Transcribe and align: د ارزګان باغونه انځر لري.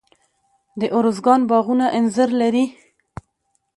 د 0.79 0.81
ارزګان 0.97 1.41
باغونه 1.49 1.87
انځر 1.97 2.29
لري. 2.41 2.65